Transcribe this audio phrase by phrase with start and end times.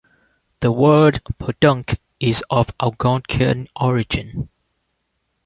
[0.61, 4.49] The word podunk is of Algonquian origin.